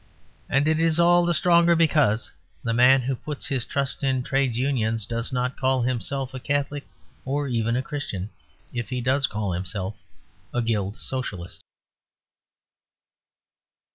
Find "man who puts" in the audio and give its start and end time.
2.73-3.45